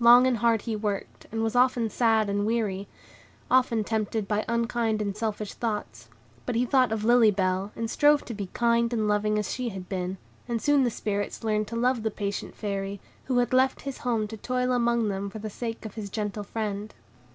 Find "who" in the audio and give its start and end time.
13.24-13.36